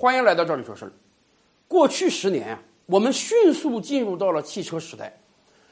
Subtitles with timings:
[0.00, 0.92] 欢迎来到这里说事儿。
[1.68, 5.14] 过去十年啊，我们迅速进入到了汽车时代，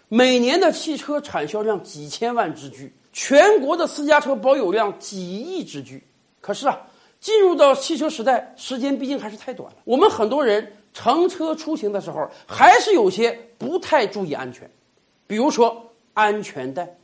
[0.09, 6.07] 每年的汽车产销量几千万之巨，全国的私家车保有量几亿之巨。
[6.43, 6.79] 可是啊，
[7.19, 9.79] 进入到汽车时代，时间毕竟还是太短了。
[9.85, 14.71] 我们很多人乘车出行的时候，还是有些不太注意安全，
[15.27, 16.99] 比如说安全带。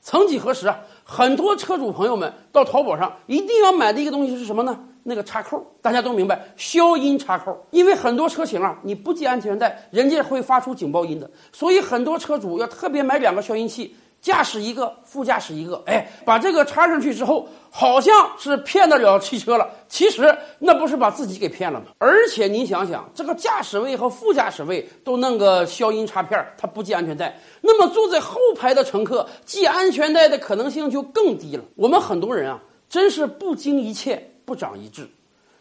[0.00, 4.84] 曾几何时啊，很多车主朋友们到淘宝上一定要买的一个东西是什么呢？
[5.02, 7.56] 那个插扣，大家都明白，消音插扣。
[7.70, 13.94] 因为很多车型啊，你不系安全带，人家会发出警报音的，所以很多车主要特别买两个消音器。
[14.20, 19.70] 驾驶一个，副驾驶一个，哎，把这个插上去之后，好像是骗得了汽车了。
[19.86, 21.86] 其实那不是把自己给骗了吗？
[21.98, 31.62] 而且您想想，这个驾驶位和副驾驶位都弄个消音插片，他不系安全带，那么坐在后排的乘客系安全带的可能性就更低了。
[31.76, 35.06] 我们很多人啊，真是不经一切不长一智。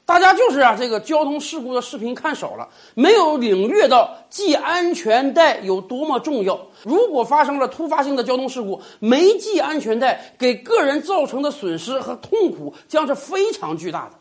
[0.06, 6.58] 大家就是啊，这个交通事故的视频看少了，没有领略到系安全带有多么重要。
[6.84, 14.14] 如果发生了突发性的交通事故，没系安全带，给个人造成的损失和痛苦将是非常巨大的。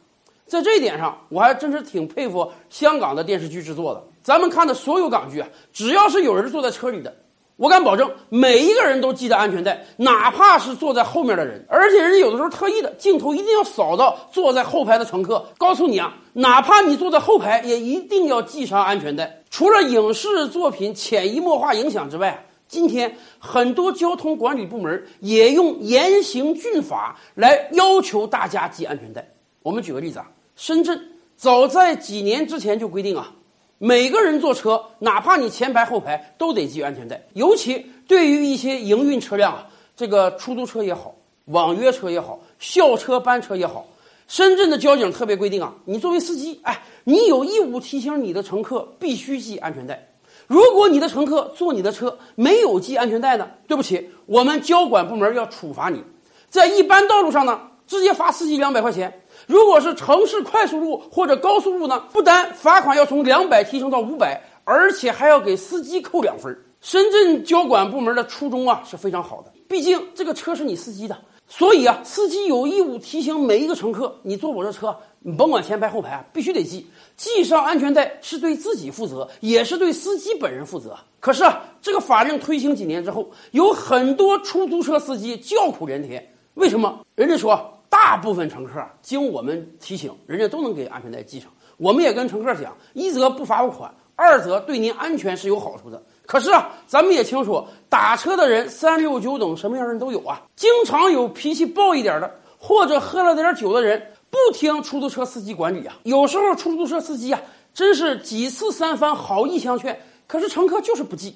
[0.44, 4.02] 在这一点上，我还真是挺佩服香港的电视剧制作的。
[4.24, 7.14] 咱们看的所有港剧啊，只要是有人坐在车里的。
[7.56, 11.64] 我敢保证，每一个人都系着安全带，哪怕是坐在后面的人。
[11.68, 19.42] 而且人家有的时候特意的镜头一定要扫到坐在后排的乘客，告诉你啊，哪怕你坐在后排，也一定要系上安全带。
[19.48, 29.26] 除了影视作品潜移默化影响之外，今天很多交通管理部门也用严刑峻法来要求大家系安全带。
[29.62, 30.26] 我们举个例子啊，
[30.56, 31.00] 深圳
[31.36, 33.32] 早在几年之前就规定啊。
[33.78, 37.22] 每个人坐车，哪怕你前排后排，都得系安全带。
[37.34, 41.14] 尤其对于一些营运车辆啊，这个出租车也好，
[41.46, 43.86] 网约车也好，校车班车也好，
[44.28, 50.08] 深圳的交警特别规定啊，你作为司机，哎，你有义务提醒你的乘客必须系安全带。
[50.46, 56.02] 如果你的乘客坐你的车没有系安全带呢，对不起，我们交管部门要处罚你，
[56.48, 59.20] 在一般道路上呢，直接罚司机两百块钱。
[59.46, 62.02] 如果是城市快速路或者高速路呢？
[62.12, 66.56] 不单罚款要从两百提升到五百，而且还要给司机扣两分。
[66.80, 71.16] 深圳交管部门的初衷啊是非常好的，毕竟这个车是你司机的，
[71.48, 76.86] 所以啊，司机有义务提醒每一个乘客：你坐我这车，你甭管前排后排啊，必须得系，
[77.16, 80.96] 系上安全带是对自己负责，也是对司机本人负责。
[81.18, 86.24] 可是啊，这个法令推行几年之后，有很多出租车司机叫苦连天。
[86.54, 87.00] 为什么？
[87.14, 87.72] 人家说。
[87.98, 91.50] 大部分乘客经我们提醒，人家都能给安全带系上。
[91.78, 96.00] 我们也跟乘客讲，一则不罚款，二则对您安全是有好处的。
[96.26, 100.42] 可是啊，咱们也清楚，打车的人三六九等，什么样人都有啊。
[100.56, 105.96] 经常有脾气暴一点的，或者喝了点酒的人，不听出租车司机管理啊。
[106.02, 107.40] 有时候出租车司机啊，
[107.72, 111.34] 真是几次三番好意相劝，可是乘客就是不记。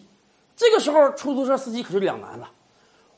[0.55, 2.51] 这个时候，出租车司机可是两难了。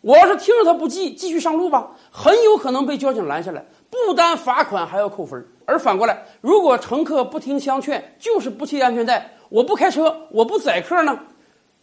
[0.03, 5.47] 我要是听着他不记，继续上路吧，很有可能被交警拦下来，不单罚款，还要扣分。
[5.65, 11.17] 而反过来，如果乘客不听相劝，就是不系安全带，我不开车，我不载客呢，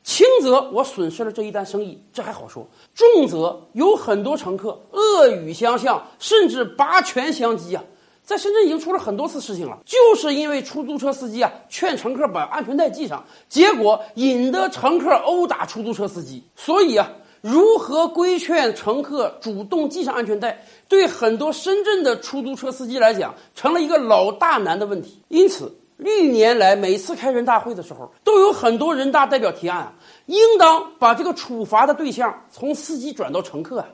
[0.04, 2.62] 轻则我损失了这一单生意，这还好说；
[2.94, 7.82] 重则有很多乘客恶语相向，甚至拔拳相击啊！
[8.22, 17.10] 在深圳已经出了很多次事情了，就是因为出租车司机啊劝乘客把安全带系上，结果引得乘客殴打出租车司机，所以啊。
[17.42, 25.22] 如何规劝乘客主动系上安全带，对很多深圳的出租车司机来讲，成了一个老大难的问题。
[25.30, 29.94] 因此，历年来每次开人大会的时候，都有很多人大代表提案啊，
[30.26, 33.88] 应当把这个处罚的对象从司机转到乘客啊。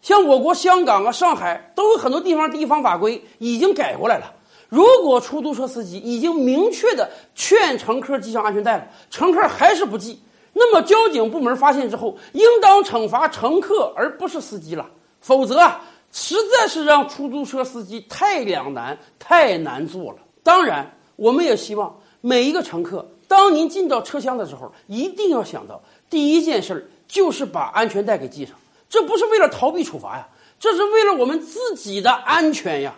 [0.00, 4.32] 像我国香港啊、上海都有很多地方地方法规已经改过来了。
[4.68, 10.20] 如果出租车司机已经明确的劝乘客系上安全带了，乘客还是不系。
[10.52, 14.88] 那么，交警部门发现之后，应当惩罚乘客，而不是司机了。
[15.20, 15.82] 否则啊，
[16.12, 20.18] 实在是让出租车司机太两难、太难做了。
[20.42, 28.54] 当然，我们也希望每一个乘客，当您进到车厢的时候，一定要想到第一件事就是把安全带给系上。
[28.88, 30.26] 这不是为了逃避处罚呀，
[30.58, 32.94] 这是为了我们自己的安全呀。